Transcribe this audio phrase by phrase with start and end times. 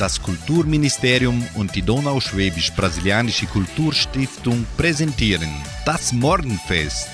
[0.00, 5.50] Das Kulturministerium und die Donauschwäbisch-Brasilianische Kulturstiftung präsentieren
[5.84, 7.06] das Morgenfest.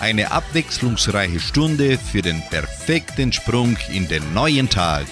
[0.00, 5.06] Eine abwechslungsreiche Stunde für den perfekten Sprung in den neuen Tag.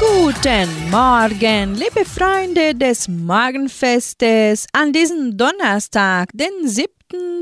[0.00, 6.88] Guten Morgen, liebe Freunde des Morgenfestes an diesem Donnerstag, den 7.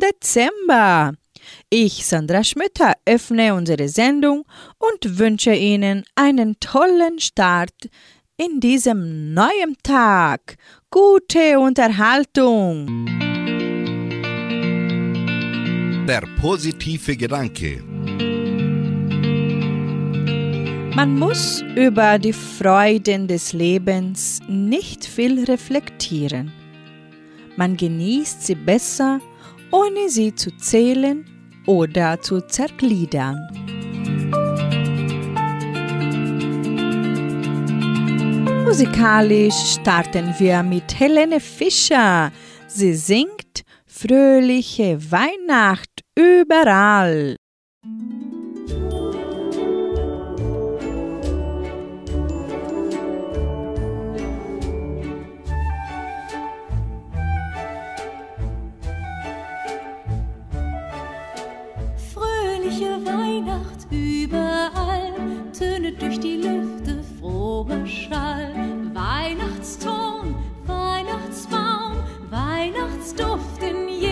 [0.03, 1.13] Dezember.
[1.69, 4.45] Ich, Sandra Schmitter, öffne unsere Sendung
[4.79, 7.75] und wünsche Ihnen einen tollen Start
[8.37, 10.59] in diesem neuen Tag.
[10.91, 12.87] Gute Unterhaltung.
[16.07, 17.83] Der positive Gedanke.
[20.95, 26.53] Man muss über die Freuden des Lebens nicht viel reflektieren.
[27.57, 29.21] Man genießt sie besser,
[29.73, 31.29] ohne sie zu zählen
[31.67, 33.39] oder zu zergliedern.
[38.65, 42.33] Musikalisch starten wir mit Helene Fischer.
[42.67, 47.37] Sie singt Fröhliche Weihnacht überall.
[66.07, 68.53] Durch die Lüfte frohe Schall.
[68.95, 70.35] Weihnachtston,
[70.67, 71.97] Weihnachtsbaum,
[72.31, 74.06] Weihnachtsduft in jedem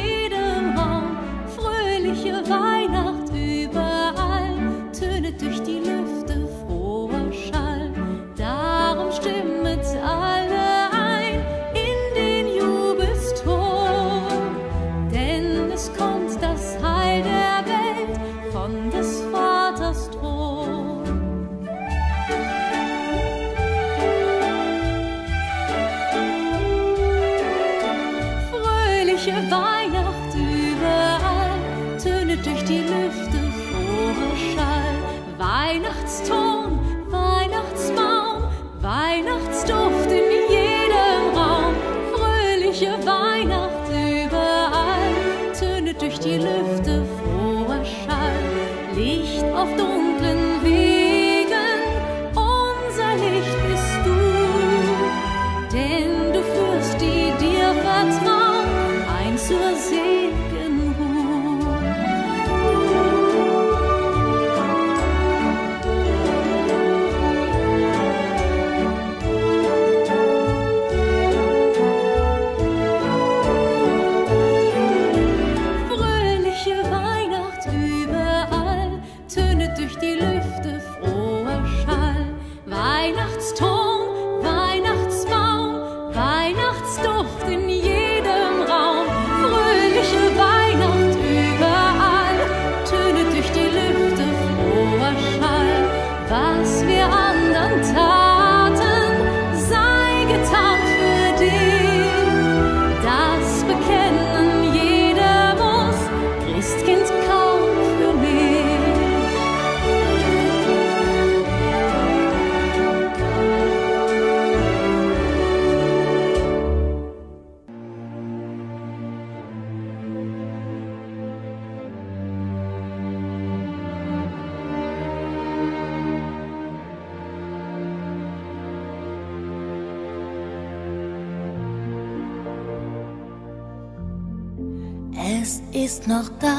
[135.47, 136.57] Es ist noch da,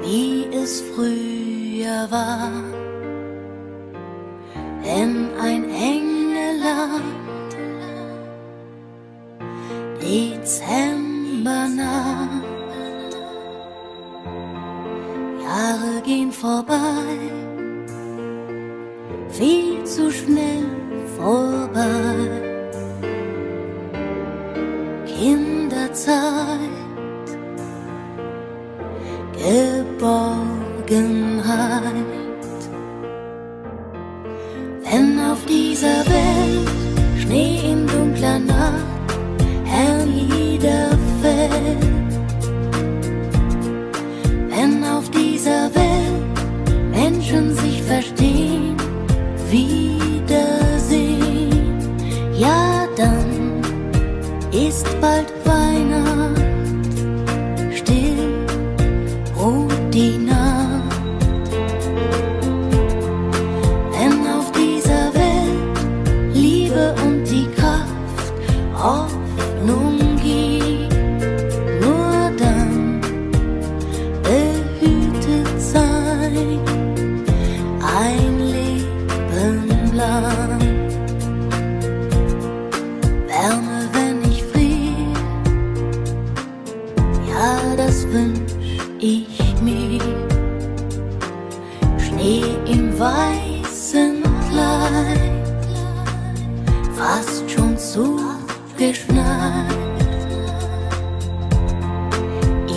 [0.00, 2.50] wie es früher war,
[91.98, 95.66] Schnee im weißen Kleid,
[96.94, 99.16] fast schon zugeschneit.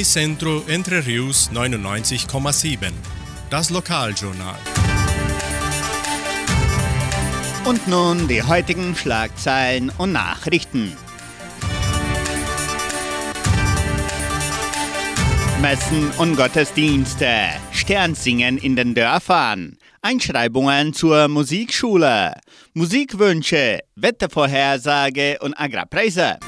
[0.00, 2.90] Unicentro Entre Rius 99,7.
[3.50, 4.56] Das Lokaljournal.
[7.66, 10.96] Und nun die heutigen Schlagzeilen und Nachrichten.
[15.60, 22.32] Messen und Gottesdienste, Sternsingen in den Dörfern, Einschreibungen zur Musikschule,
[22.72, 26.38] Musikwünsche, Wettervorhersage und Agrarpreise.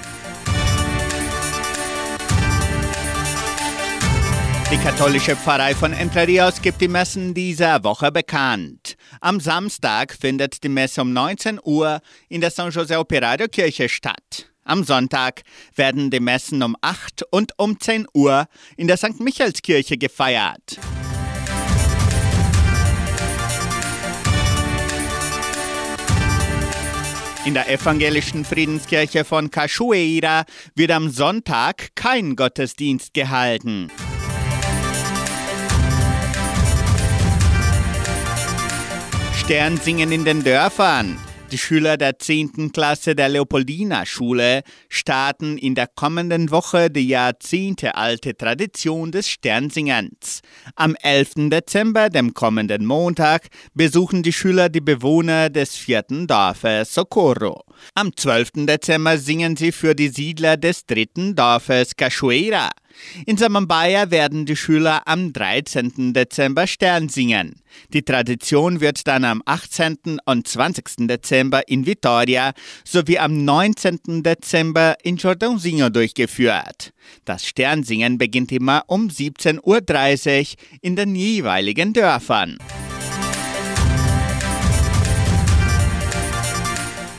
[4.72, 8.96] Die katholische Pfarrei von Entre Rios gibt die Messen dieser Woche bekannt.
[9.20, 14.50] Am Samstag findet die Messe um 19 Uhr in der San José Operario Kirche statt.
[14.64, 15.42] Am Sonntag
[15.76, 18.46] werden die Messen um 8 und um 10 Uhr
[18.78, 19.20] in der St.
[19.20, 20.78] Michaelskirche gefeiert.
[27.44, 33.90] In der evangelischen Friedenskirche von Cachoeira wird am Sonntag kein Gottesdienst gehalten.
[39.52, 41.18] Sternsingen in den Dörfern.
[41.50, 42.72] Die Schüler der 10.
[42.72, 50.40] Klasse der Leopoldina-Schule starten in der kommenden Woche die jahrzehntealte Tradition des Sternsingens.
[50.74, 51.50] Am 11.
[51.50, 57.62] Dezember, dem kommenden Montag, besuchen die Schüler die Bewohner des vierten Dorfes Socorro.
[57.94, 58.66] Am 12.
[58.66, 62.70] Dezember singen sie für die Siedler des dritten Dorfes Cachoeira.
[63.26, 66.12] In Samambaya werden die Schüler am 13.
[66.12, 67.62] Dezember Stern singen.
[67.92, 70.18] Die Tradition wird dann am 18.
[70.26, 71.08] und 20.
[71.08, 72.52] Dezember in Vitoria
[72.84, 74.22] sowie am 19.
[74.22, 76.92] Dezember in Jordãozinho durchgeführt.
[77.24, 80.46] Das Sternsingen beginnt immer um 17.30 Uhr
[80.82, 82.58] in den jeweiligen Dörfern.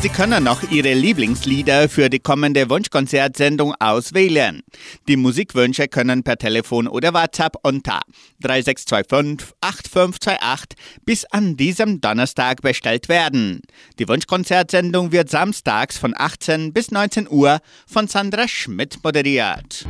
[0.00, 4.62] Sie können noch Ihre Lieblingslieder für die kommende Wunschkonzertsendung auswählen.
[5.08, 8.00] Die Musikwünsche können per Telefon oder WhatsApp unter
[8.40, 13.62] 3625 8528 bis an diesem Donnerstag bestellt werden.
[13.98, 19.86] Die Wunschkonzertsendung wird samstags von 18 bis 19 Uhr von Sandra Schmidt moderiert.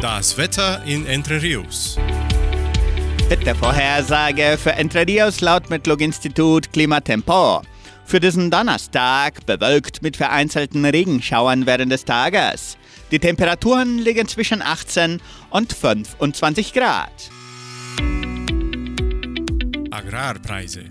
[0.00, 1.98] Das Wetter in Entre Rios.
[3.28, 7.60] Wettervorhersage für Entre Rios laut Metlog-Institut Klimatempo.
[8.06, 12.78] Für diesen Donnerstag bewölkt mit vereinzelten Regenschauern während des Tages.
[13.10, 15.20] Die Temperaturen liegen zwischen 18
[15.50, 17.12] und 25 Grad.
[19.90, 20.84] Agrarpreise.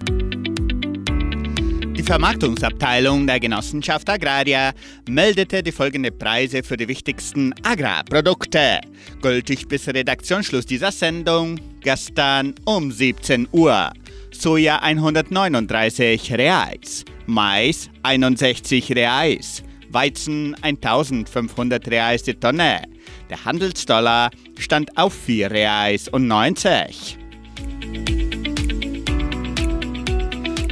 [1.97, 4.71] Die Vermarktungsabteilung der Genossenschaft Agraria
[5.09, 8.81] meldete die folgenden Preise für die wichtigsten Agrarprodukte.
[9.19, 13.91] Gültig bis Redaktionsschluss dieser Sendung gestern um 17 Uhr.
[14.31, 22.83] Soja 139 Reais, Mais 61 Reais, Weizen 1500 Reais die Tonne.
[23.31, 27.17] Der Handelsdollar stand auf 4 Reais und 90.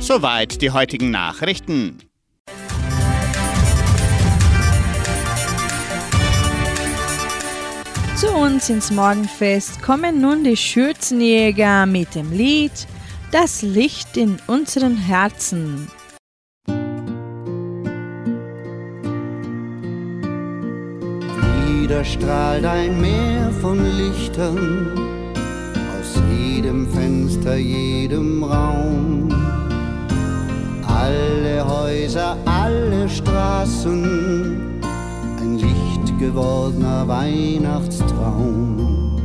[0.06, 1.98] Soweit die heutigen Nachrichten.
[8.16, 12.88] Zu uns ins Morgenfest kommen nun die Schürzenjäger mit dem Lied
[13.32, 15.88] Das Licht in unseren Herzen.
[21.82, 24.92] Wieder strahlt ein Meer von Lichtern
[26.00, 29.25] aus jedem Fenster, jedem Raum.
[32.16, 34.80] Häuser, alle Straßen,
[35.38, 39.20] ein Licht gewordener Weihnachtstraum.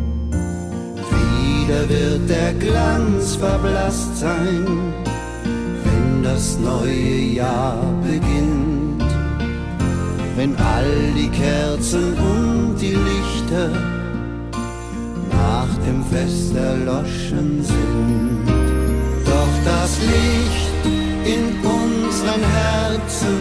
[1.09, 4.67] Wieder wird der Glanz verblasst sein,
[5.85, 9.05] wenn das neue Jahr beginnt.
[10.37, 13.71] Wenn all die Kerzen und die Lichter
[15.31, 18.49] nach dem Fest erloschen sind.
[19.25, 20.71] Doch das Licht
[21.25, 21.63] in
[22.31, 23.41] unseren Herzen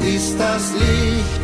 [0.00, 1.40] ist das Licht,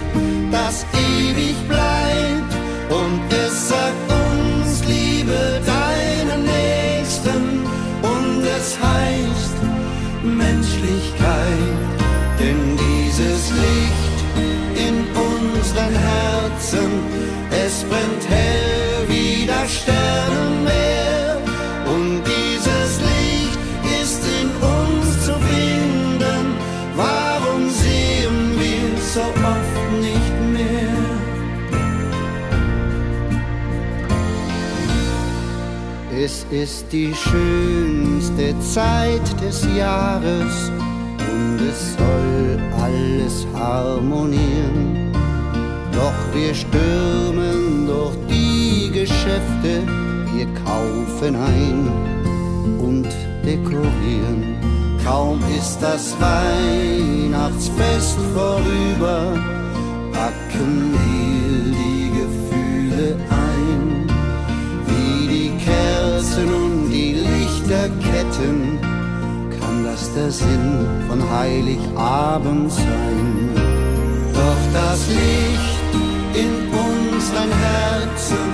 [0.52, 2.52] das ewig bleibt.
[2.90, 7.64] Und es sagt uns, liebe deinen Nächsten.
[8.02, 9.56] Und es heißt
[10.22, 11.76] Menschlichkeit,
[12.38, 14.18] denn dieses Licht
[14.76, 17.05] in unseren Herzen,
[36.50, 40.70] ist die schönste Zeit des Jahres
[41.18, 45.12] und es soll alles harmonieren.
[45.92, 49.82] Doch wir stürmen durch die Geschäfte,
[50.34, 51.88] wir kaufen ein
[52.78, 53.08] und
[53.44, 54.56] dekorieren.
[55.04, 59.34] Kaum ist das Weihnachtsfest vorüber,
[60.12, 61.25] packen wir
[70.16, 73.50] der Sinn von Heiligabend sein.
[74.32, 75.92] Doch das Licht
[76.34, 78.46] in unseren Herzen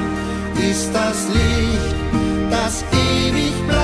[0.70, 1.94] ist das Licht,
[2.50, 3.81] das ewig bleibt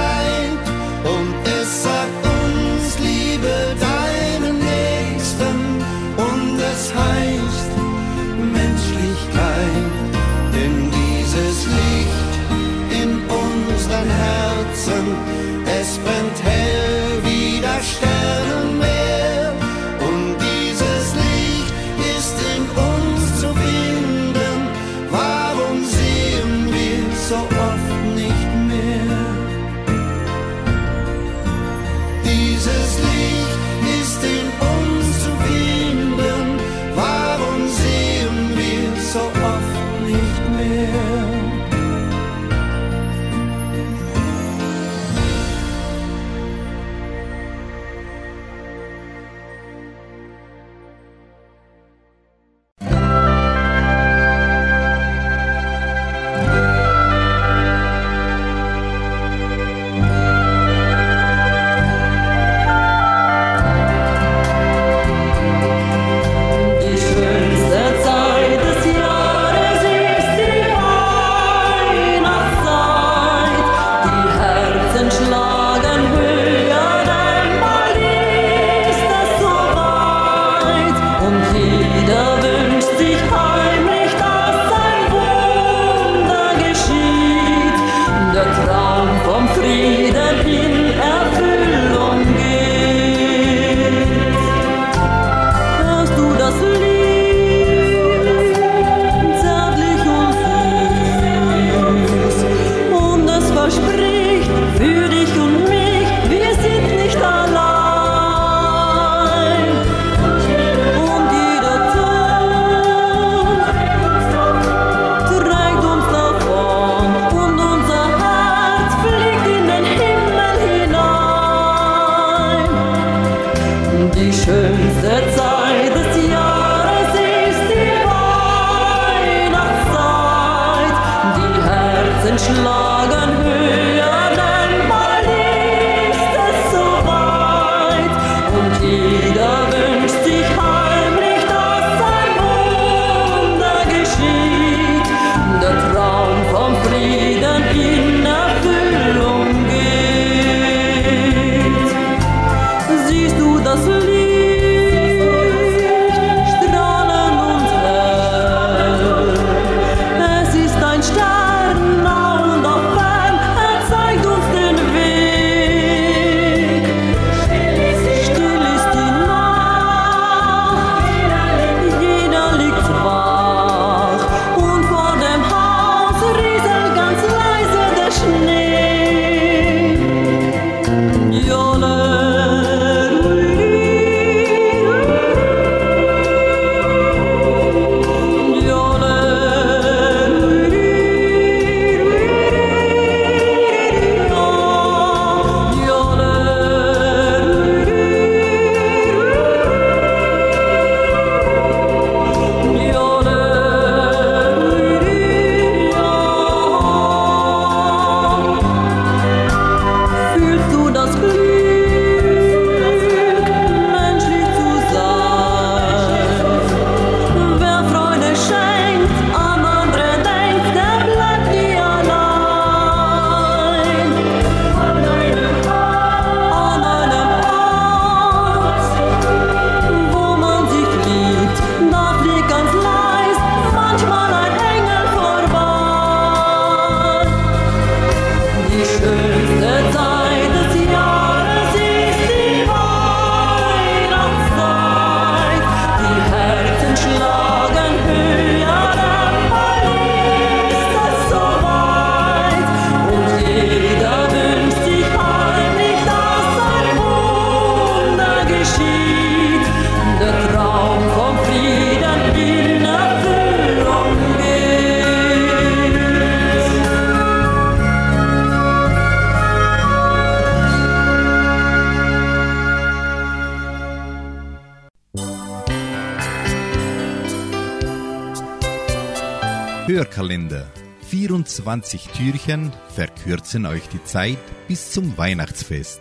[281.69, 286.00] 24 Türchen verkürzen euch die Zeit bis zum Weihnachtsfest.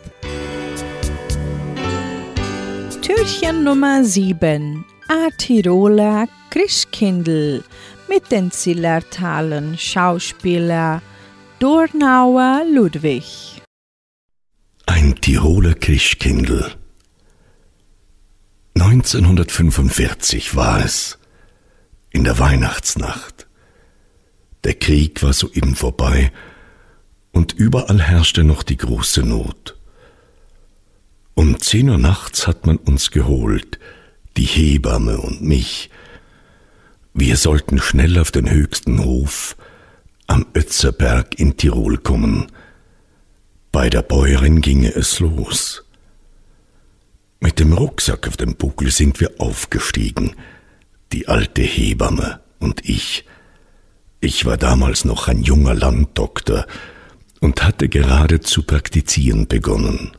[3.02, 4.86] Türchen Nummer 7.
[5.10, 7.66] A Tiroler Christkindl
[8.08, 11.02] mit den Zillertalen Schauspieler
[11.60, 13.62] Dornauer Ludwig.
[14.86, 16.76] Ein Tiroler Christkindl.
[18.76, 21.18] 1945 war es,
[22.12, 23.37] in der Weihnachtsnacht.
[24.68, 26.30] Der Krieg war soeben vorbei
[27.32, 29.78] und überall herrschte noch die große Not.
[31.36, 33.80] Um zehn Uhr nachts hat man uns geholt,
[34.36, 35.90] die Hebamme und mich.
[37.14, 39.56] Wir sollten schnell auf den höchsten Hof
[40.28, 42.48] am Ötzerberg in Tirol kommen.
[43.72, 45.86] Bei der Bäuerin ginge es los.
[47.40, 50.36] Mit dem Rucksack auf dem Buckel sind wir aufgestiegen,
[51.14, 53.24] die alte Hebamme und ich.
[54.20, 56.66] Ich war damals noch ein junger Landdoktor
[57.40, 60.12] und hatte gerade zu praktizieren begonnen.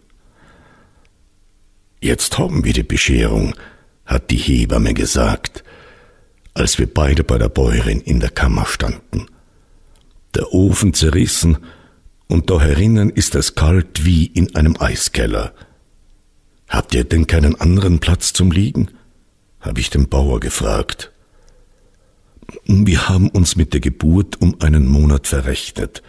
[2.01, 3.55] Jetzt haben wir die Bescherung,
[4.07, 5.65] hat die Hebamme gesagt,
[6.55, 9.27] als wir beide bei der Bäuerin in der Kammer standen.
[10.35, 11.59] Der Ofen zerrissen,
[12.29, 15.55] und da herinnen ist es kalt wie in einem Eiskeller.
[16.69, 18.91] Habt ihr denn keinen anderen Platz zum Liegen?
[19.61, 21.11] habe ich den Bauer gefragt.
[22.65, 26.03] Wir haben uns mit der Geburt um einen Monat verrechnet.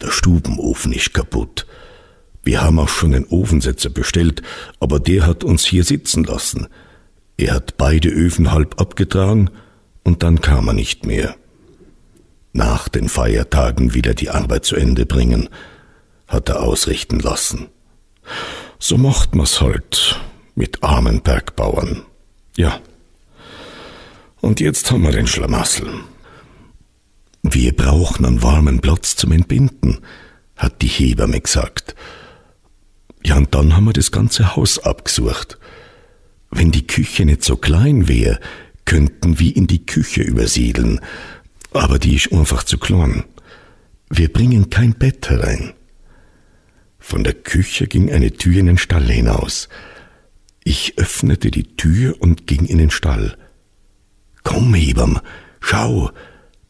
[0.00, 1.66] Der Stubenofen ist kaputt.
[2.42, 4.42] Wir haben auch schon den Ofensetzer bestellt,
[4.78, 6.68] aber der hat uns hier sitzen lassen.
[7.36, 9.50] Er hat beide Öfen halb abgetragen
[10.04, 11.34] und dann kam er nicht mehr.
[12.52, 15.48] Nach den Feiertagen wieder die Arbeit zu Ende bringen,
[16.28, 17.66] hat er ausrichten lassen.
[18.78, 20.20] So macht man's halt
[20.54, 22.02] mit armen Bergbauern.
[22.56, 22.80] Ja.
[24.40, 25.88] Und jetzt haben wir den Schlamassel.
[27.42, 29.98] Wir brauchen einen warmen Platz zum Entbinden,
[30.56, 31.94] hat die Hebamme gesagt.
[33.24, 35.58] Ja, und dann haben wir das ganze Haus abgesucht.
[36.50, 38.40] Wenn die Küche nicht so klein wäre,
[38.84, 41.00] könnten wir in die Küche übersiedeln,
[41.72, 43.24] aber die ist einfach zu klein.
[44.08, 45.72] Wir bringen kein Bett herein.
[46.98, 49.68] Von der Küche ging eine Tür in den Stall hinaus.
[50.64, 53.36] Ich öffnete die Tür und ging in den Stall.
[54.56, 55.20] Komm, Hebam,
[55.60, 56.10] schau,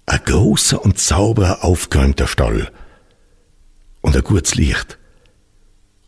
[0.07, 2.73] ein großer und sauberer aufgeräumter Stall.
[4.01, 4.99] Und ein gutes Licht.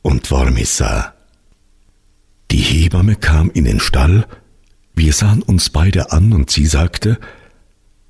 [0.03, 1.15] Und warm ist er.
[2.51, 4.27] Die Hebamme kam in den Stall,
[4.97, 7.21] wir sahen uns beide an und sie sagte,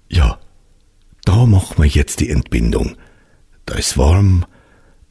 [0.09, 0.39] ja,
[1.27, 2.97] da machen wir jetzt die Entbindung.
[3.67, 4.47] Da ist warm,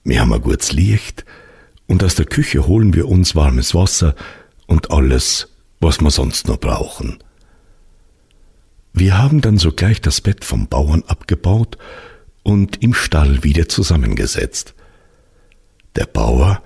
[0.03, 1.25] wir haben ein gutes Licht
[1.85, 4.15] und aus der Küche holen wir uns warmes Wasser
[4.65, 5.47] und alles,
[5.79, 7.19] was wir sonst noch brauchen.
[8.99, 11.77] Wir haben dann sogleich das Bett vom Bauern abgebaut
[12.41, 14.73] und im Stall wieder zusammengesetzt.
[15.95, 16.63] Der Bauer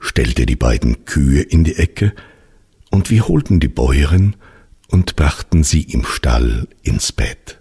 [0.00, 2.12] stellte die beiden Kühe in die Ecke,
[2.90, 4.34] und wir holten die Bäuerin
[4.88, 7.60] und brachten sie im Stall ins Bett.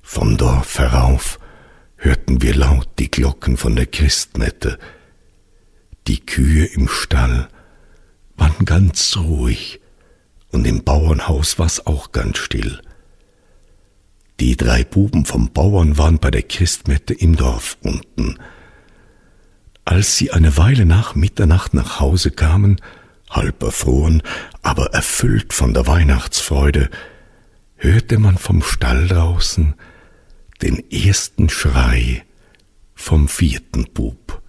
[0.00, 1.40] Vom Dorf herauf
[1.96, 4.78] hörten wir laut die Glocken von der Christmette.
[6.06, 7.48] Die Kühe im Stall
[8.36, 9.79] waren ganz ruhig
[10.52, 12.80] und im Bauernhaus war's auch ganz still.
[14.40, 18.38] Die drei Buben vom Bauern waren bei der Christmette im Dorf unten.
[19.84, 22.80] Als sie eine Weile nach Mitternacht nach Hause kamen,
[23.28, 24.22] halb erfroren,
[24.62, 26.90] aber erfüllt von der Weihnachtsfreude,
[27.76, 29.74] hörte man vom Stall draußen
[30.62, 32.24] den ersten Schrei
[32.94, 34.42] vom vierten Bub.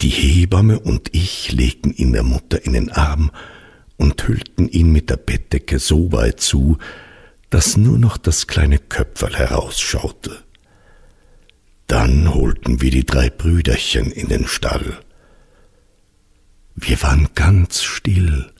[0.00, 3.30] Die Hebamme und ich legten ihn der Mutter in den Arm
[4.02, 6.76] und hüllten ihn mit der Bettdecke so weit zu,
[7.50, 10.42] dass nur noch das kleine Köpferl herausschaute.
[11.86, 14.98] Dann holten wir die drei Brüderchen in den Stall.
[16.74, 18.50] Wir waren ganz still.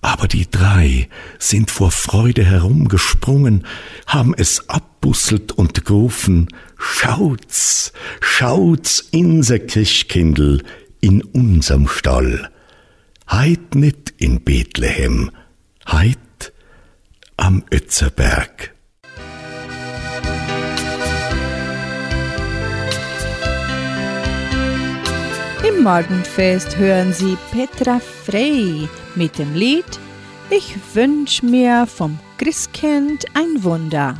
[0.00, 3.64] Aber die drei sind vor Freude herumgesprungen,
[4.06, 9.60] haben es abbusselt und gerufen, Schaut's, schaut's, inser
[11.00, 12.50] in unserem Stall.
[13.26, 15.30] Heit nit in Bethlehem,
[15.86, 16.52] heit
[17.36, 18.74] am Ötzerberg.
[25.66, 29.98] Im Morgenfest hören Sie Petra Frey mit dem Lied
[30.50, 34.18] Ich wünsch mir vom Christkind ein Wunder.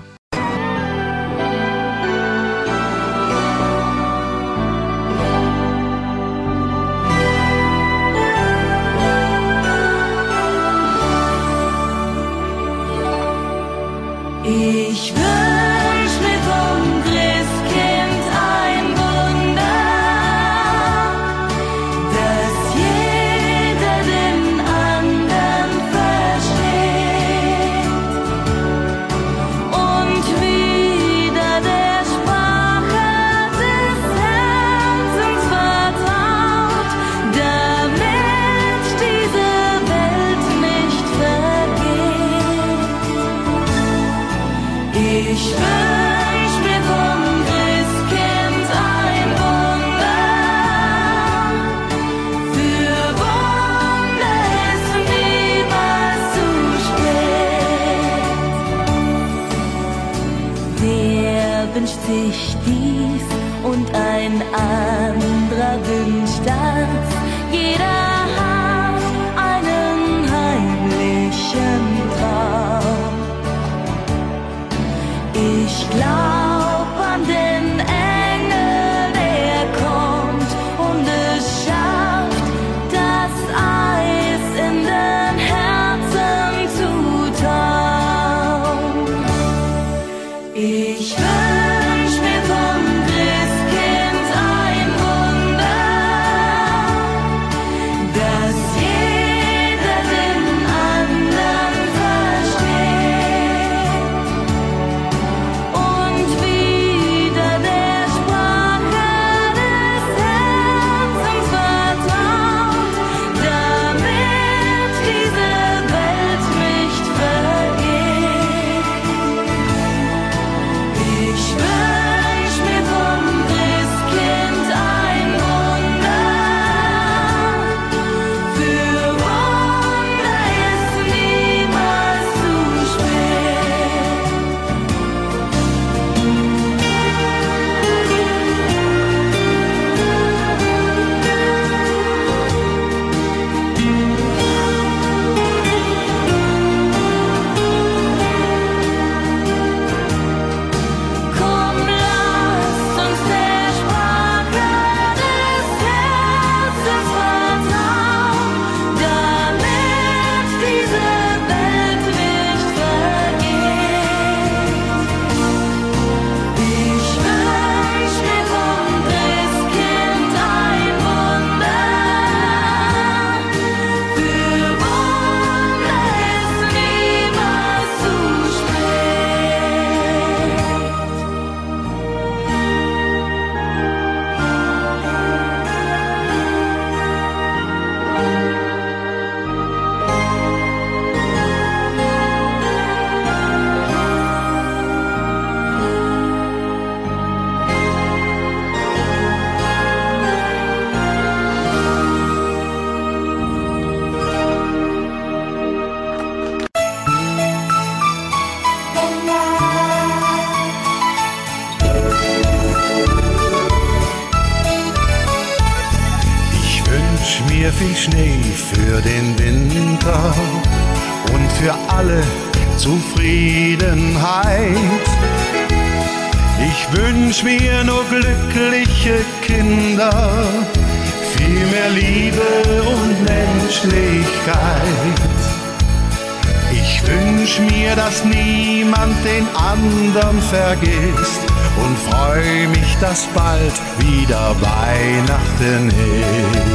[244.25, 245.89] Wieder Weihnachten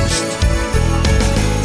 [0.06, 0.26] ist.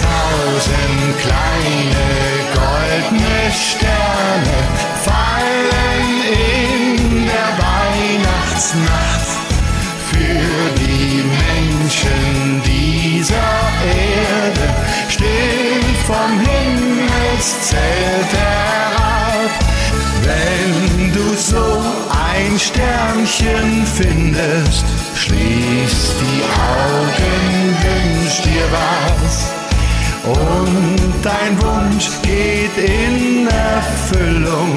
[0.00, 2.06] Tausend kleine
[2.54, 4.56] goldene Sterne
[5.04, 9.28] fallen in der Weihnachtsnacht
[10.10, 13.52] für die Menschen dieser
[13.84, 14.66] Erde
[15.10, 19.50] still vom Himmelszelt herab.
[20.22, 24.93] Wenn du so ein Sternchen findest,
[30.24, 34.74] Und dein Wunsch geht in Erfüllung,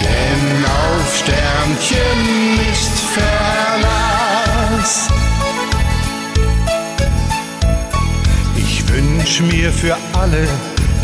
[0.00, 5.08] denn auf Sternchen ist Verlass.
[8.56, 10.48] Ich wünsch mir für alle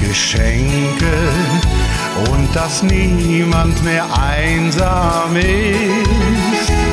[0.01, 1.13] Geschenke
[2.31, 6.84] und dass niemand mehr einsam ist.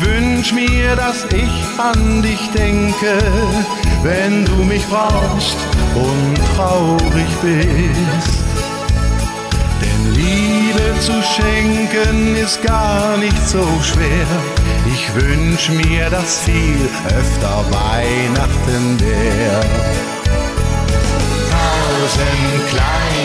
[0.00, 3.18] Wünsch mir, dass ich an dich denke,
[4.02, 5.56] wenn du mich brauchst
[5.94, 8.38] und traurig bist.
[9.80, 14.26] Denn Liebe zu schenken ist gar nicht so schwer.
[14.86, 19.60] Ich wünsch mir, dass viel öfter Weihnachten wär.
[21.50, 23.23] Tausend kleine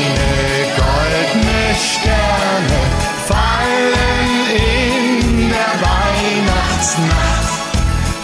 [7.00, 7.78] Weihnachtsnacht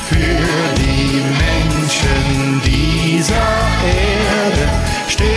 [0.10, 3.50] für die Menschen dieser
[3.86, 4.70] Erde
[5.08, 5.28] still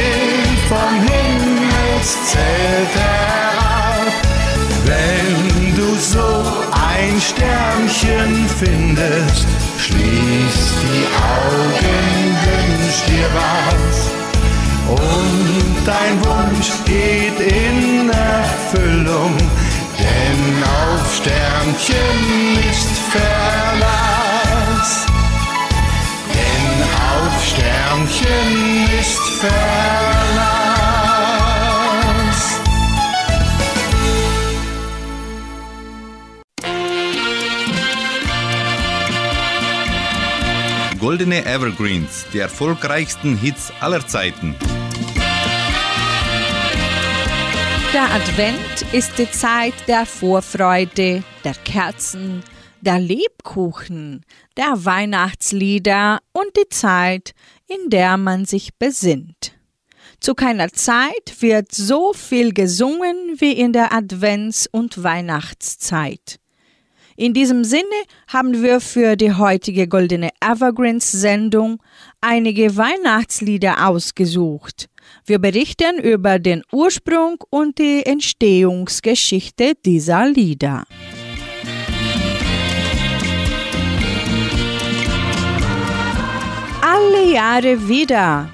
[0.69, 4.13] vom Himmelszelt herab.
[4.85, 9.47] Wenn du so ein Sternchen findest,
[9.79, 14.19] schließ die Augen, wünsch dir was.
[14.89, 19.37] Und dein Wunsch geht in Erfüllung,
[19.99, 22.98] denn auf Sternchen ist
[29.39, 30.69] Verlass.
[40.99, 44.57] Goldene Evergreens, die erfolgreichsten Hits aller Zeiten.
[47.95, 52.43] Der Advent ist die Zeit der Vorfreude, der Kerzen,
[52.81, 54.25] der Lebkuchen,
[54.57, 57.35] der Weihnachtslieder und die Zeit,
[57.69, 59.53] in der man sich besinnt.
[60.21, 66.41] Zu keiner Zeit wird so viel gesungen wie in der Advents- und Weihnachtszeit.
[67.17, 67.83] In diesem Sinne
[68.29, 71.83] haben wir für die heutige Goldene Evergreens Sendung
[72.21, 74.89] einige Weihnachtslieder ausgesucht.
[75.27, 80.85] Wir berichten über den Ursprung und die Entstehungsgeschichte dieser Lieder.
[86.99, 88.51] Alle Jahre wieder.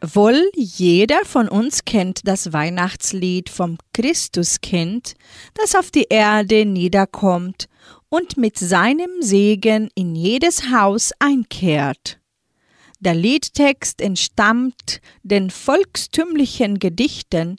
[0.00, 5.14] Wohl jeder von uns kennt das Weihnachtslied vom Christuskind,
[5.54, 7.66] das auf die Erde niederkommt
[8.08, 12.20] und mit seinem Segen in jedes Haus einkehrt.
[13.00, 17.56] Der Liedtext entstammt den volkstümlichen Gedichten,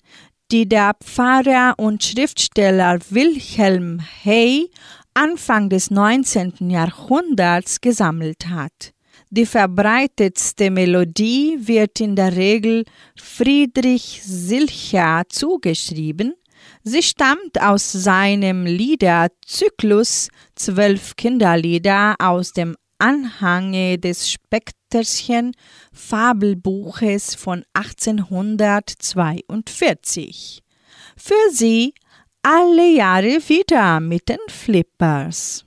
[0.50, 4.72] die der Pfarrer und Schriftsteller Wilhelm Hey
[5.13, 6.70] Anfang des 19.
[6.70, 8.94] Jahrhunderts gesammelt hat.
[9.34, 12.84] Die verbreitetste Melodie wird in der Regel
[13.15, 16.34] Friedrich Silcher zugeschrieben.
[16.84, 25.54] Sie stammt aus seinem Liederzyklus Zwölf Kinderlieder aus dem Anhange des Spekterchen
[25.94, 30.62] Fabelbuches von 1842.
[31.15, 31.94] Für Sie
[32.41, 35.63] alle Jahre wieder mit den Flippers.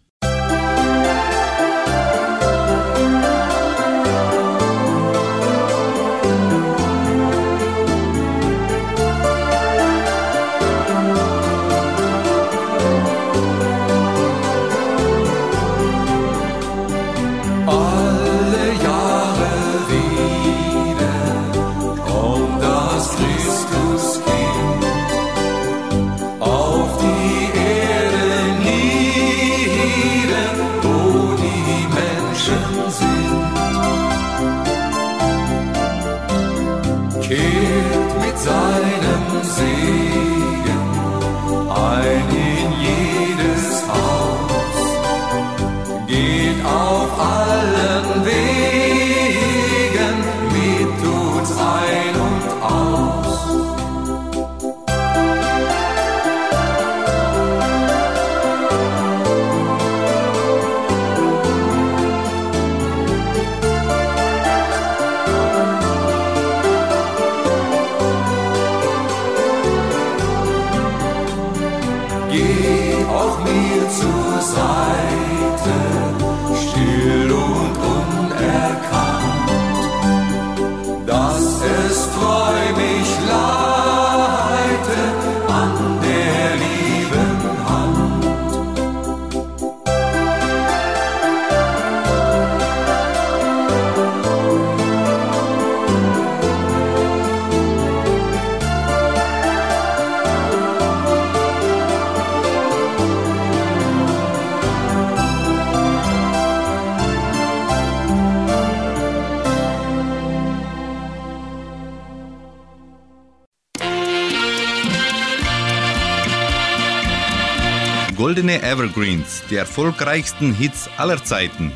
[119.50, 121.72] Die erfolgreichsten Hits aller Zeiten.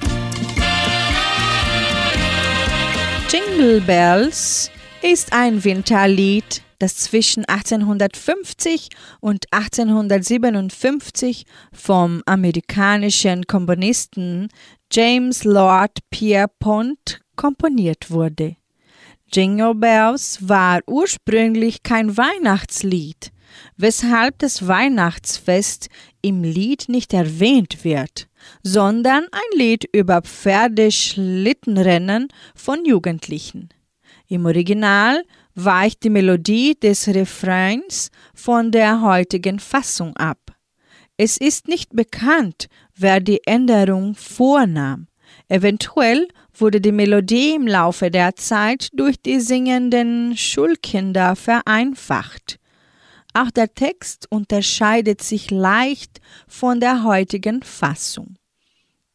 [3.31, 4.70] Jingle Bells
[5.02, 8.88] ist ein Winterlied, das zwischen 1850
[9.20, 14.48] und 1857 vom amerikanischen Komponisten
[14.90, 18.57] James Lord Pierpont komponiert wurde.
[19.31, 23.31] Jingle Bells war ursprünglich kein Weihnachtslied,
[23.77, 25.90] weshalb das Weihnachtsfest
[26.23, 28.29] im Lied nicht erwähnt wird,
[28.62, 33.68] sondern ein Lied über Pferdeschlittenrennen von Jugendlichen.
[34.29, 40.38] Im Original weicht die Melodie des Refrains von der heutigen Fassung ab.
[41.16, 45.09] Es ist nicht bekannt, wer die Änderung vornahm.
[45.49, 52.59] Eventuell wurde die Melodie im Laufe der Zeit durch die singenden Schulkinder vereinfacht.
[53.35, 58.37] Auch der Text unterscheidet sich leicht von der heutigen Fassung.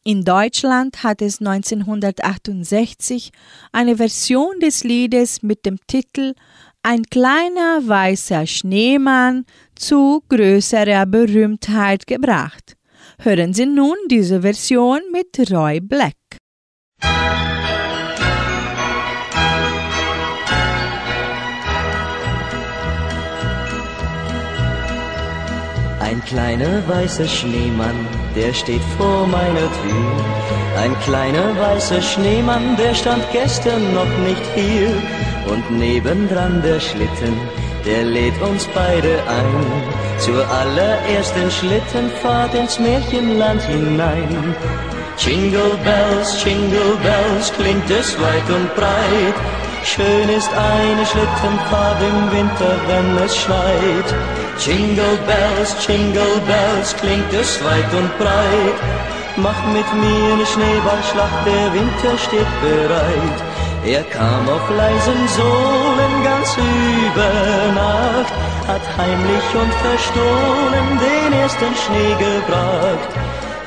[0.06, 3.32] In Deutschland hat es 1968
[3.72, 6.34] eine Version des Liedes mit dem Titel
[6.82, 12.76] Ein kleiner weißer Schneemann zu größerer Berühmtheit gebracht.
[13.18, 16.16] Hören Sie nun diese Version mit Roy Black.
[26.26, 30.82] Kleiner weißer Schneemann, der steht vor meiner Tür.
[30.82, 34.90] Ein kleiner weißer Schneemann, der stand gestern noch nicht hier.
[35.46, 37.36] Und nebendran der Schlitten,
[37.84, 39.66] der lädt uns beide ein.
[40.18, 44.54] Zur allerersten Schlittenfahrt ins Märchenland hinein.
[45.18, 49.36] Jingle Bells, Jingle Bells, klingt es weit und breit.
[49.84, 54.43] Schön ist eine Schlittenfahrt im Winter, wenn es schneit.
[54.58, 58.78] Jingle Bells, Jingle Bells, klingt es weit und breit.
[59.36, 63.38] Mach mit mir eine Schneeballschlacht, der Winter steht bereit.
[63.84, 67.32] Er kam auf leisen Sohlen ganz über
[67.74, 68.32] Nacht,
[68.68, 73.10] hat heimlich und verstohlen den ersten Schnee gebracht.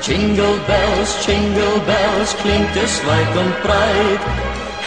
[0.00, 4.22] Jingle Bells, Jingle Bells, klingt es weit und breit.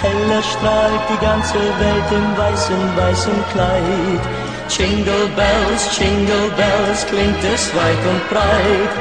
[0.01, 4.40] Heller strahlt die ganze Welt im weißen, weißen Kleid.
[4.81, 8.93] Jingle Bells, Jingle Bells, klingt es weit und breit.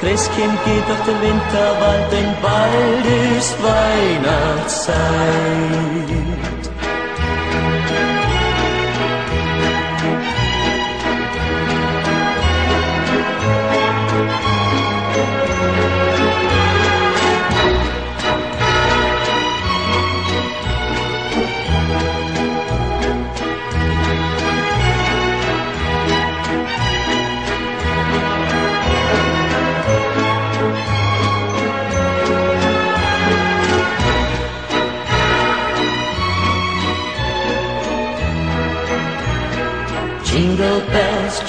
[0.00, 3.04] Christkind geht durch den Winterwald, denn bald
[3.36, 6.57] ist Weihnachtszeit.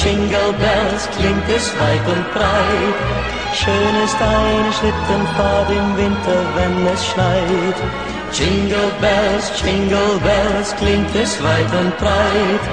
[0.02, 2.98] Jingle Bells, klingt es weit und breit.
[3.54, 7.78] Schön ist eine Schlittenfahrt im Winter, wenn es schneit.
[8.32, 12.64] Jingle Bells, Jingle Bells, klingt es weit und breit.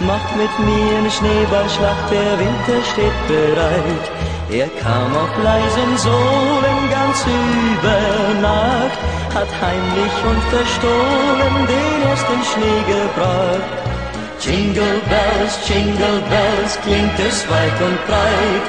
[0.00, 4.04] Macht mit mir eine Schneeballschlacht, der Winter steht bereit.
[4.50, 8.98] Er kam auf leisen Sohlen ganz über Nacht,
[9.34, 13.89] hat heimlich und verstohlen den ersten Schnee gebracht.
[14.40, 18.64] Jingle Bells, Jingle Bells, klingt es weit und breit.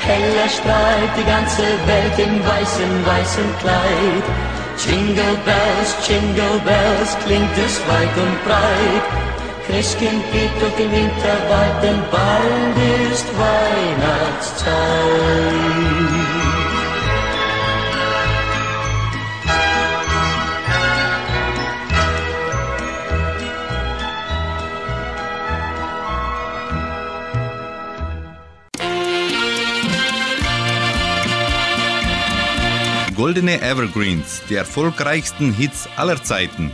[0.00, 4.24] Heller strahlt die ganze Welt im weißen, weißen Kleid.
[4.84, 9.04] Jingle Bells, Jingle Bells, klingt es weit und breit.
[9.68, 12.76] Christkind geht durch den Winterwald, denn bald
[13.12, 16.23] ist Weihnachtszeit.
[33.14, 36.72] Goldene Evergreens, die erfolgreichsten Hits aller Zeiten.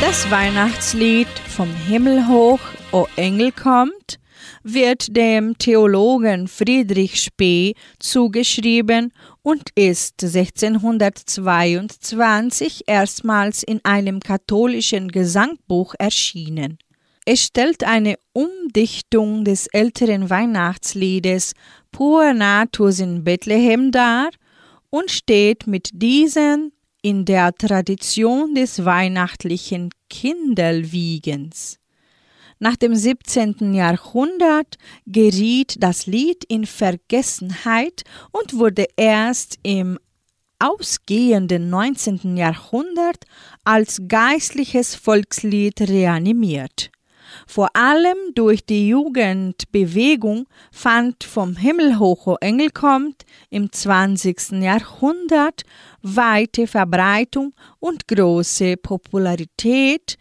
[0.00, 2.60] Das Weihnachtslied Vom Himmel hoch,
[2.92, 4.20] o Engel kommt,
[4.62, 9.12] wird dem Theologen Friedrich Spee zugeschrieben
[9.42, 16.78] und ist 1622 erstmals in einem katholischen Gesangbuch erschienen.
[17.26, 21.54] Es stellt eine Umdichtung des älteren Weihnachtsliedes
[21.94, 24.30] Pur Natus in Bethlehem dar
[24.90, 26.72] und steht mit diesen
[27.02, 31.78] in der Tradition des weihnachtlichen Kindelwiegens.
[32.58, 33.74] Nach dem 17.
[33.74, 34.76] Jahrhundert
[35.06, 39.96] geriet das Lied in Vergessenheit und wurde erst im
[40.58, 42.36] ausgehenden 19.
[42.36, 43.24] Jahrhundert
[43.62, 46.90] als geistliches Volkslied reanimiert.
[47.46, 54.62] Vor allem durch die Jugendbewegung fand vom Himmel hoch, Engel kommt im 20.
[54.62, 55.62] Jahrhundert
[56.02, 60.16] weite Verbreitung und große Popularität,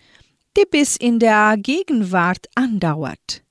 [0.57, 3.43] die bis in der Gegenwart andauert.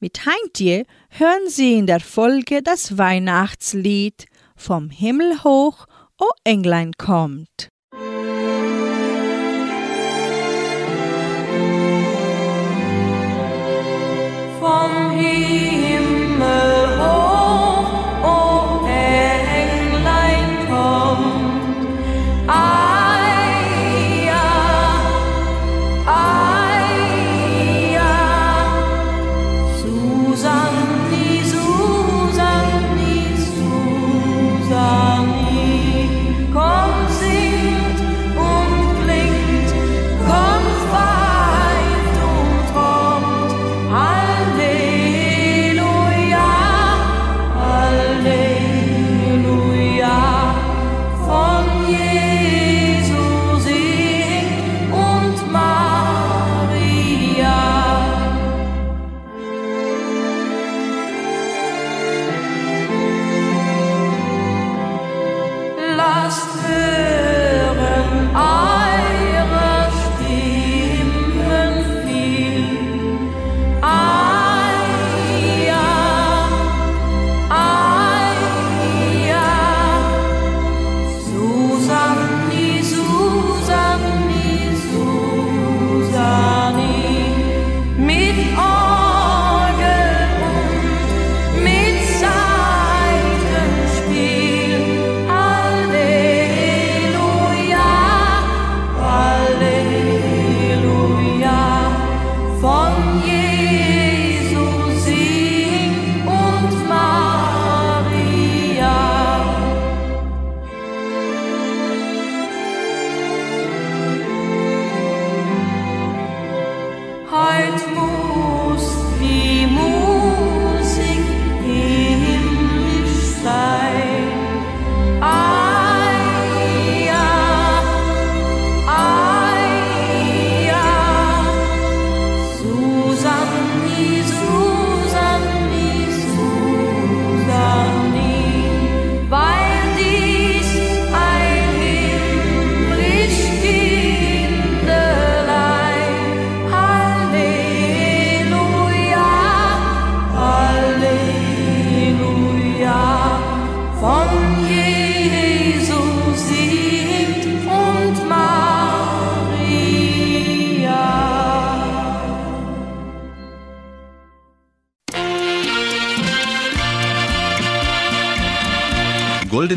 [0.00, 5.86] Mit Heintje hören Sie in der Folge das Weihnachtslied Vom Himmel hoch,
[6.18, 7.71] o Englein kommt.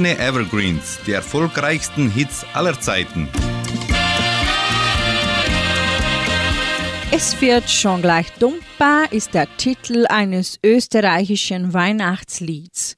[0.05, 3.27] Goldene Evergreens, die erfolgreichsten Hits aller Zeiten.
[7.11, 12.97] Es wird schon gleich dumpfer ist der Titel eines österreichischen Weihnachtslieds.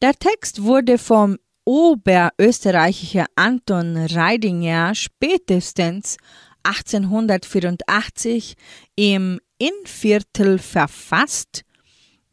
[0.00, 6.16] Der Text wurde vom oberösterreicher Anton Reidinger spätestens
[6.62, 8.54] 1884
[8.94, 11.64] im Innviertel verfasst.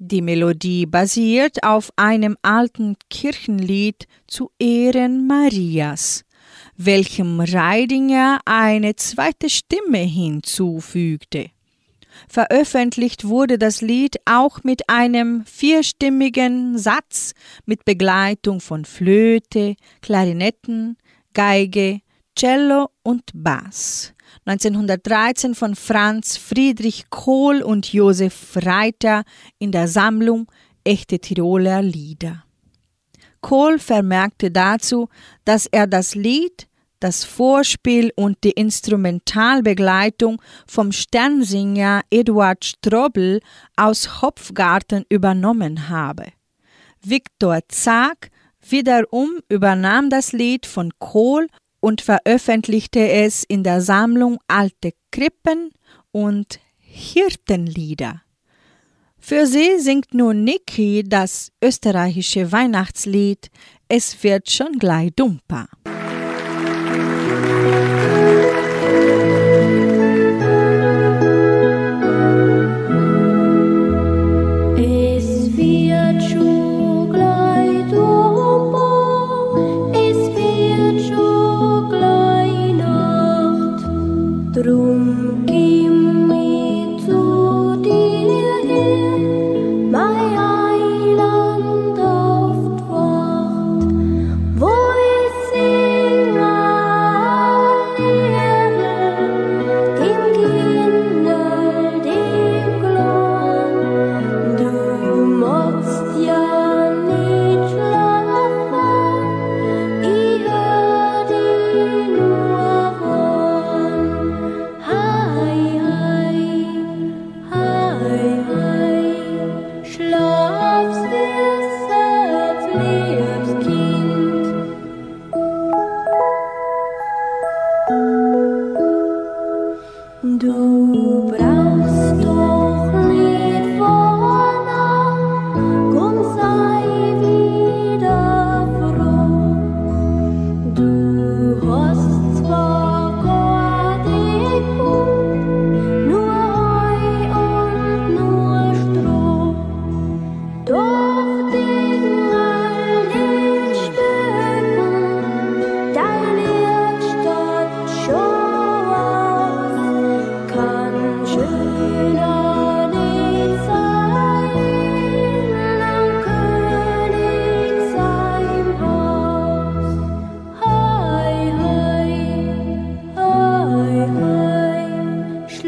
[0.06, 6.26] Die Melodie basiert auf einem alten Kirchenlied zu Ehren Marias,
[6.76, 11.51] welchem Reidinger eine zweite Stimme hinzufügte.
[12.28, 17.34] Veröffentlicht wurde das Lied auch mit einem vierstimmigen Satz
[17.66, 20.97] mit Begleitung von Flöte, Klarinetten,
[21.34, 22.01] Geige,
[22.38, 24.14] Cello und Bass.
[24.46, 29.24] 1913 von Franz Friedrich Kohl und Josef Reiter
[29.58, 30.52] in der Sammlung
[30.84, 32.44] Echte Tiroler Lieder.
[33.39, 35.08] Kohl vermerkte dazu,
[35.46, 36.68] dass er das Lied
[37.04, 43.41] das Vorspiel und die Instrumentalbegleitung vom Sternsinger Eduard Strobel
[43.76, 46.28] aus Hopfgarten übernommen habe.
[47.02, 48.32] Viktor Zag
[48.62, 51.48] wiederum übernahm das Lied von Kohl
[51.84, 55.72] und veröffentlichte es in der Sammlung Alte Krippen
[56.14, 58.22] und Hirtenlieder.
[59.20, 63.50] Für sie singt nun Niki das österreichische Weihnachtslied
[63.90, 65.68] Es wird schon gleich dumper.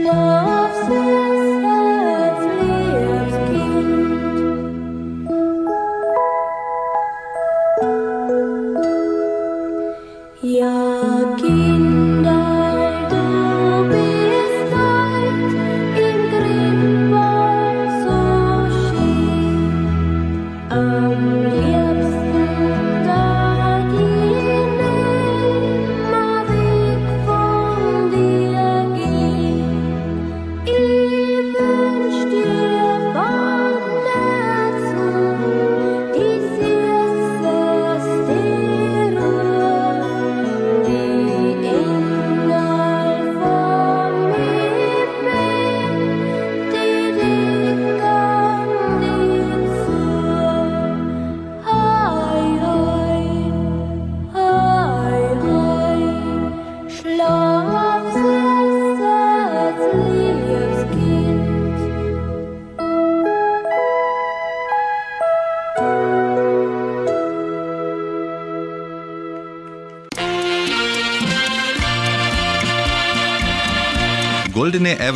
[0.05, 0.44] love.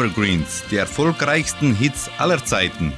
[0.09, 2.93] Evergreens, die erfolgreichsten Hits aller Zeiten.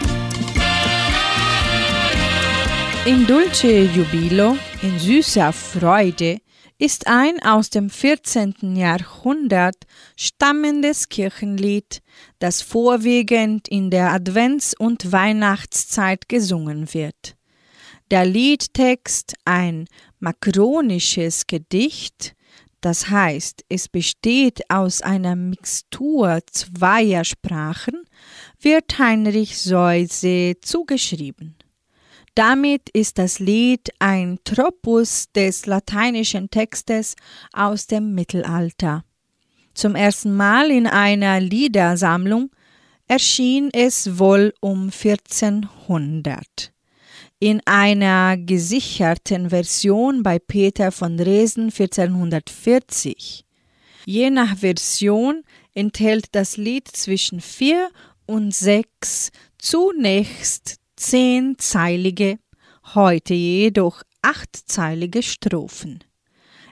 [3.06, 6.38] In Dulce Jubilo, in süßer Freude,
[6.78, 8.76] ist ein aus dem 14.
[8.78, 9.76] Jahrhundert
[10.16, 12.02] stammendes Kirchenlied,
[12.40, 17.36] das vorwiegend in der Advents- und Weihnachtszeit gesungen wird.
[18.10, 19.86] Der Liedtext ein
[20.20, 22.36] makronisches Gedicht,
[22.82, 28.04] das heißt, es besteht aus einer Mixtur zweier Sprachen,
[28.60, 31.56] wird Heinrich Seuse zugeschrieben.
[32.34, 37.16] Damit ist das Lied ein Tropus des lateinischen Textes
[37.54, 39.04] aus dem Mittelalter.
[39.74, 42.50] Zum ersten Mal in einer Liedersammlung
[43.08, 46.71] erschien es wohl um 1400.
[47.44, 53.48] In einer gesicherten Version bei Peter von Dresden 1440.
[54.06, 55.42] Je nach Version
[55.74, 57.90] enthält das Lied zwischen vier
[58.28, 62.38] und sechs zunächst zehnzeilige,
[62.94, 66.04] heute jedoch achtzeilige Strophen.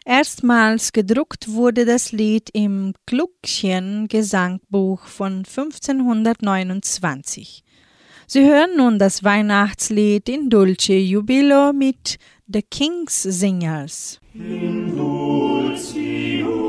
[0.06, 7.64] Erstmals gedruckt wurde das Lied im Gluckchen Gesangbuch von 1529.
[8.32, 14.20] Sie hören nun das Weihnachtslied in Dulce Jubilo mit The King's Singers.
[14.36, 16.68] In dulce jubilo,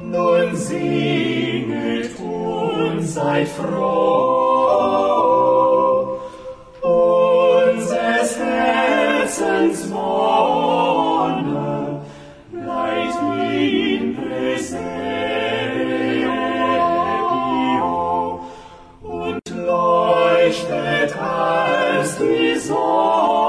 [0.00, 4.88] nun singet und seid froh.
[6.82, 10.67] Unseres Herzens Wonne
[22.08, 23.47] als die Sonne,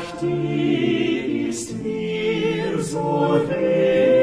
[0.00, 4.19] verstehst mir so weh.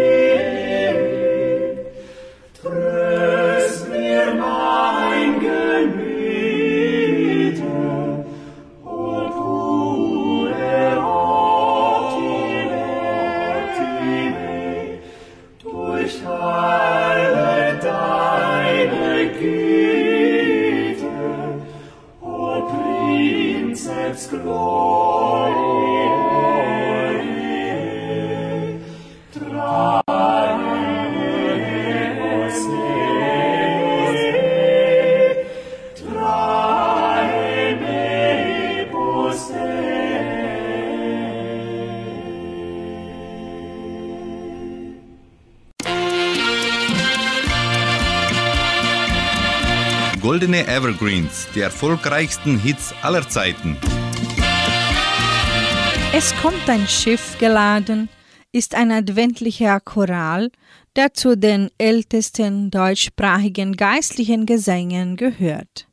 [50.97, 53.77] Evergreens, die erfolgreichsten Hits aller Zeiten.
[56.11, 58.09] Es kommt ein Schiff geladen,
[58.51, 60.49] ist ein adventlicher Choral,
[60.95, 65.86] der zu den ältesten deutschsprachigen geistlichen Gesängen gehört.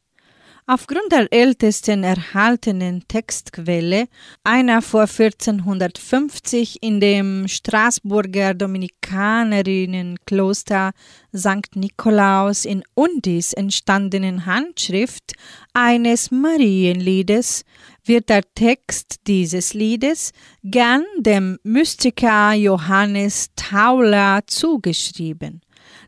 [0.67, 4.07] Aufgrund der ältesten erhaltenen Textquelle,
[4.45, 10.93] einer vor 1450 in dem Straßburger Dominikanerinnenkloster
[11.37, 11.77] St.
[11.77, 15.35] Nikolaus in Undis entstandenen Handschrift
[15.75, 17.67] eines Marienliedes,
[18.07, 25.61] wird der Text dieses Liedes gern dem Mystiker Johannes Tauler zugeschrieben,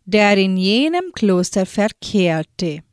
[0.07, 2.86] der in jenem Kloster verkehrte.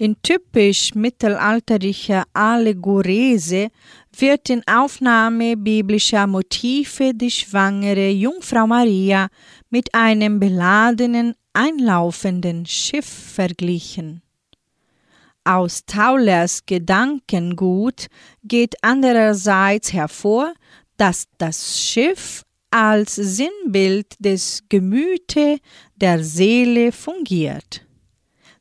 [0.00, 3.70] In typisch mittelalterlicher Allegorese
[4.16, 9.26] wird in Aufnahme biblischer Motive die schwangere Jungfrau Maria
[9.70, 14.22] mit einem beladenen, einlaufenden Schiff verglichen.
[15.42, 18.06] Aus Taulers Gedankengut
[18.44, 20.54] geht andererseits hervor,
[20.96, 25.58] dass das Schiff als Sinnbild des Gemüte
[25.96, 27.87] der Seele fungiert.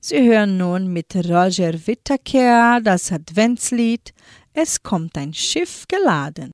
[0.09, 4.13] Sie hören nun mit Roger Whittaker das Adventslied
[4.53, 6.53] Es kommt ein Schiff geladen.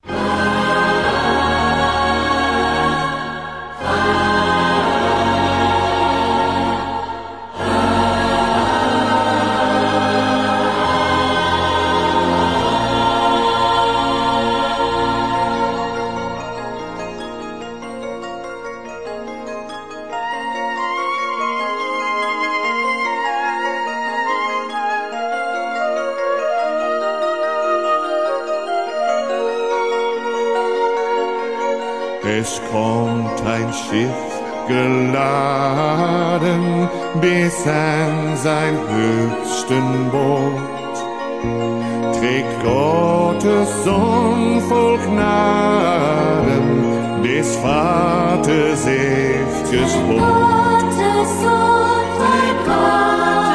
[33.73, 34.33] Schiff
[34.67, 35.43] geladen
[37.21, 40.95] bis an sein höchsten Boot.
[42.19, 46.67] Trägt Gottes Sohn voll Gnaden
[47.23, 48.85] des Vaters.
[49.73, 53.52] Gottes Sohn, mein Gottes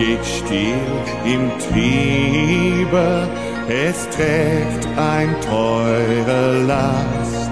[0.00, 0.80] geht still
[1.26, 3.28] im Triebe,
[3.68, 7.50] es trägt ein teure Last.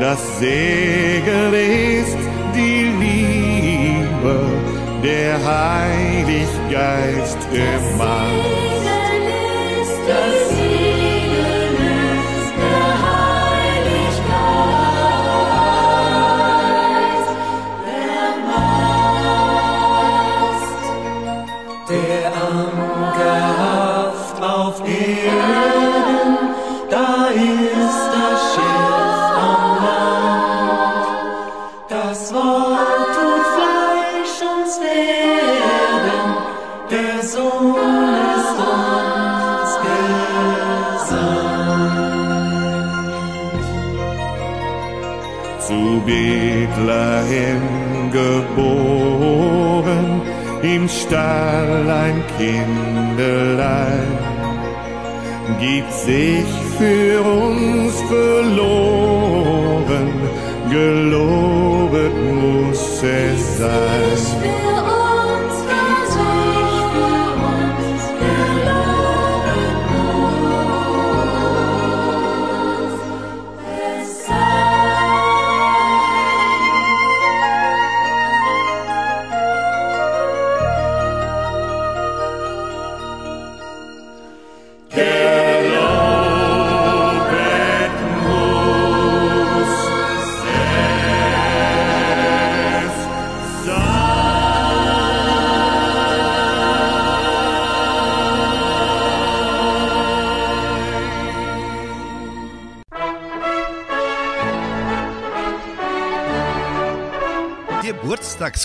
[0.00, 2.16] Das Segel ist
[2.54, 4.36] die Liebe,
[5.04, 7.98] der Heilig Geist ist
[10.08, 10.47] das
[50.62, 54.18] im Stall ein Kinderlein,
[55.60, 56.46] gibt sich
[56.78, 60.10] für uns verloren,
[60.70, 64.57] gelobet muss es sein.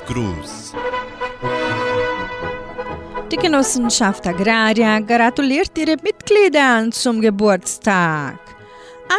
[0.01, 0.73] Geburtstagsgruß.
[3.31, 8.39] Die Genossenschaft Agraria gratuliert ihre Mitglieder zum Geburtstag.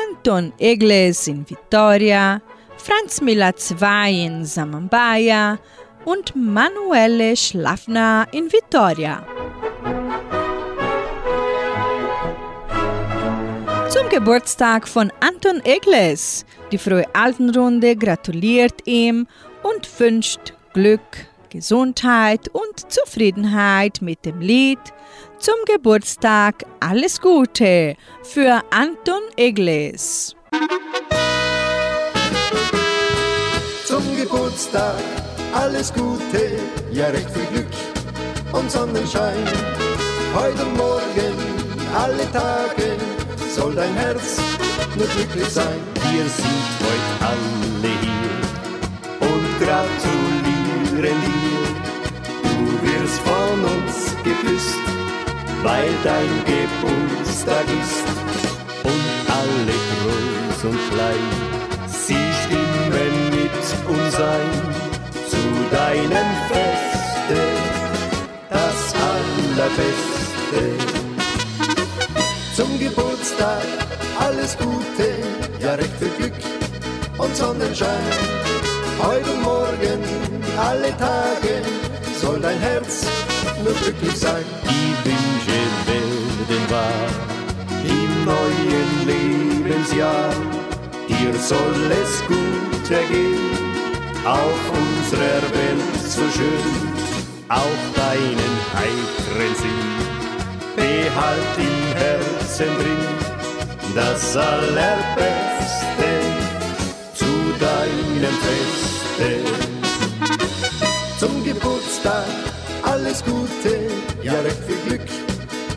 [0.09, 2.41] Anton Egles in Vitoria,
[2.77, 5.59] Franz Miller II in Samambaya
[6.05, 9.25] und Manuele Schlafner in Vitoria.
[13.89, 16.45] Zum Geburtstag von Anton Egles.
[16.73, 19.27] Die Frohe Altenrunde gratuliert ihm
[19.63, 24.81] und wünscht Glück, Gesundheit und Zufriedenheit mit dem Lied
[25.39, 27.95] Zum Geburtstag alles Gute
[28.25, 30.35] für Anton Egles.
[33.87, 34.99] Zum Geburtstag
[35.53, 36.59] alles Gute,
[36.91, 37.73] ja recht viel Glück
[38.53, 39.47] und Sonnenschein.
[40.35, 41.35] Heute und morgen,
[41.95, 42.97] alle Tage,
[43.49, 44.41] soll dein Herz
[44.97, 45.79] nur glücklich sein.
[46.11, 50.24] Wir sind heute alle hier und gratulieren
[51.11, 51.85] dir.
[52.43, 54.79] Du wirst von uns geküsst,
[55.63, 58.07] weil dein Geburtstag ist.
[58.83, 61.27] Und alle groß und klein,
[61.87, 63.53] sie stimmen mit
[63.89, 64.53] uns ein
[65.29, 67.41] zu deinem Feste,
[68.51, 70.63] das Allerbeste.
[72.55, 73.63] Zum Geburtstag
[74.19, 75.09] alles Gute,
[75.61, 76.35] ja recht viel Glück
[77.19, 78.45] und Sonnenschein.
[79.03, 81.63] Heute und morgen, alle Tage,
[82.21, 83.07] soll dein Herz
[83.63, 84.45] nur glücklich sein.
[84.65, 87.09] Die Wünsche werden wahr
[87.85, 90.31] im neuen Lebensjahr.
[91.09, 93.51] Dir soll es gut ergehen,
[94.25, 96.73] auf unserer Welt so schön,
[97.49, 99.95] auch deinen heiteren Sinn.
[100.77, 103.35] Behalt im Herzen drin
[103.95, 106.11] das Allerbeste
[107.15, 107.25] zu
[107.61, 109.74] deinem Feste.
[111.55, 112.25] Geburtstag
[112.83, 113.89] alles Gute,
[114.23, 115.09] ja recht viel Glück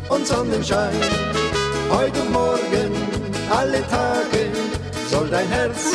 [0.10, 0.94] und Sonnenschein.
[1.90, 2.92] Heute und morgen,
[3.50, 4.52] alle Tage,
[5.10, 5.94] soll dein Herz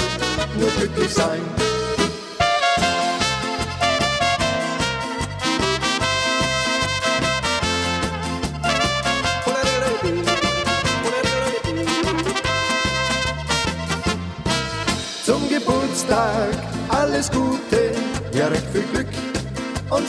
[0.58, 1.40] nur glücklich sein.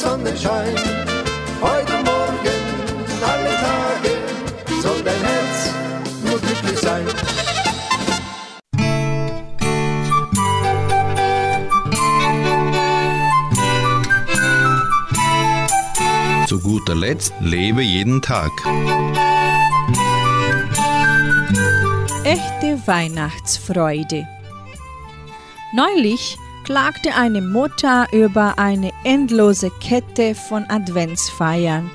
[0.03, 0.75] Sonnenschein.
[1.61, 2.57] Heute Morgen,
[3.31, 4.11] alle Tage,
[4.81, 5.73] soll dein Herz
[6.25, 7.05] nur glücklich sein.
[16.47, 18.51] Zu guter Letzt lebe jeden Tag.
[22.25, 24.27] Echte Weihnachtsfreude.
[25.73, 31.89] Neulich klagte eine Mutter über eine endlose Kette von Adventsfeiern,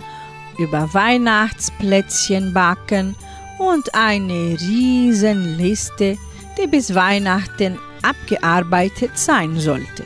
[0.58, 3.14] über Weihnachtsplätzchen backen
[3.58, 6.18] und eine Riesenliste,
[6.58, 10.04] die bis Weihnachten abgearbeitet sein sollte.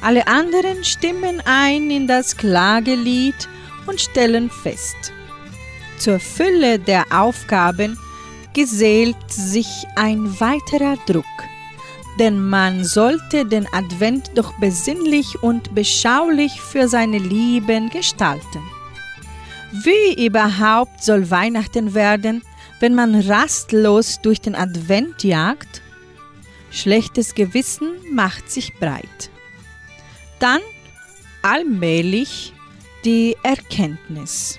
[0.00, 3.48] Alle anderen stimmen ein in das Klagelied
[3.86, 5.12] und stellen fest,
[5.98, 7.96] zur Fülle der Aufgaben
[8.54, 11.24] gesellt sich ein weiterer Druck,
[12.18, 18.62] denn man sollte den Advent doch besinnlich und beschaulich für seine Lieben gestalten.
[19.72, 22.42] Wie überhaupt soll Weihnachten werden,
[22.80, 25.80] wenn man rastlos durch den Advent jagt?
[26.70, 29.30] Schlechtes Gewissen macht sich breit.
[30.38, 30.60] Dann
[31.42, 32.52] allmählich
[33.04, 34.58] die Erkenntnis.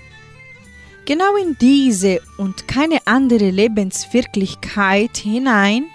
[1.04, 5.86] Genau in diese und keine andere Lebenswirklichkeit hinein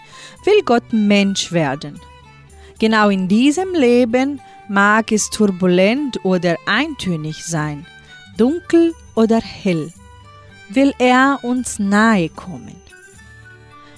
[0.46, 2.00] will Gott Mensch werden.
[2.80, 4.40] Genau in diesem Leben
[4.70, 7.86] mag es turbulent oder eintönig sein,
[8.38, 9.92] dunkel oder hell,
[10.70, 12.76] will er uns nahe kommen.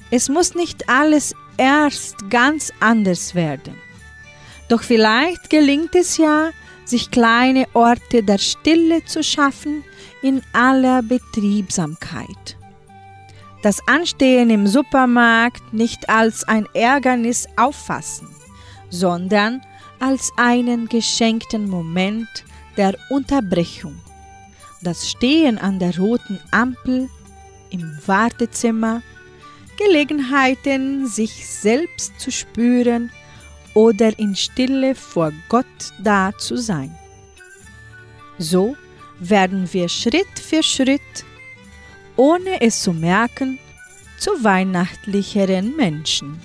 [0.10, 3.76] Es muss nicht alles erst ganz anders werden.
[4.68, 6.52] Doch vielleicht gelingt es ja,
[6.86, 9.84] sich kleine Orte der Stille zu schaffen
[10.22, 12.58] in aller Betriebsamkeit.
[13.62, 18.28] Das Anstehen im Supermarkt nicht als ein Ärgernis auffassen,
[18.89, 19.62] sondern
[19.99, 22.28] als einen geschenkten Moment
[22.76, 23.99] der Unterbrechung.
[24.82, 27.07] Das Stehen an der roten Ampel,
[27.70, 29.03] im Wartezimmer,
[29.78, 33.12] Gelegenheiten, sich selbst zu spüren
[33.76, 35.66] oder in Stille vor Gott
[36.03, 36.97] da zu sein.
[38.39, 38.76] So
[39.20, 41.26] werden wir Schritt für Schritt,
[42.22, 43.58] ohne es zu merken,
[44.20, 46.40] zu weihnachtlicheren Menschen.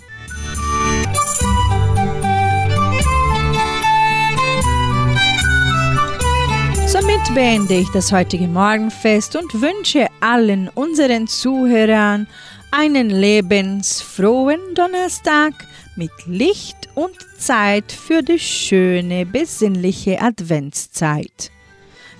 [6.86, 12.26] Somit beende ich das heutige Morgenfest und wünsche allen unseren Zuhörern
[12.70, 15.52] einen lebensfrohen Donnerstag
[15.94, 21.50] mit Licht und Zeit für die schöne, besinnliche Adventszeit.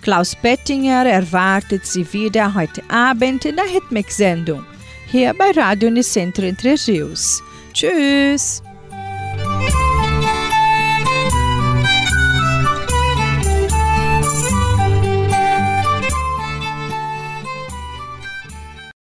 [0.07, 4.65] Klaus Bettinger erwartet Sie wieder heute Abend in der Hitmix-Sendung
[5.11, 7.43] hier bei Radio Nicentro Entre Rios.
[7.73, 8.63] Tschüss!